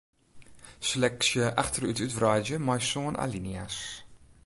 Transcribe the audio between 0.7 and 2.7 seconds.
Seleksje achterút útwreidzje